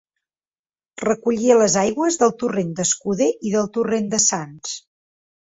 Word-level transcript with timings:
Recollia 1.03 1.57
les 1.59 1.75
aigües 1.81 2.17
del 2.23 2.33
torrent 2.45 2.73
d'Escuder 2.81 3.29
i 3.51 3.53
del 3.59 3.71
torrent 3.79 4.11
de 4.17 4.23
Sants. 4.27 4.75